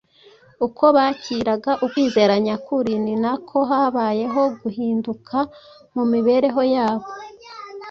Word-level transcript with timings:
Uko 0.65 0.83
bakiraga 0.95 1.71
ukwizera 1.85 2.33
nyakuri 2.45 2.93
ni 3.05 3.15
nako 3.23 3.57
habayeho 3.69 4.41
guhinduka 4.61 5.37
mu 5.95 6.03
mibereho 6.11 6.61
yabo. 6.75 7.07